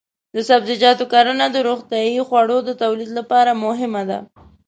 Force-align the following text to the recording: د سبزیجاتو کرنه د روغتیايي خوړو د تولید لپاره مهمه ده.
د 0.35 0.37
سبزیجاتو 0.49 1.03
کرنه 1.13 1.45
د 1.51 1.57
روغتیايي 1.67 2.21
خوړو 2.27 2.57
د 2.67 2.69
تولید 2.81 3.09
لپاره 3.19 3.51
مهمه 3.65 4.03
ده. 4.09 4.19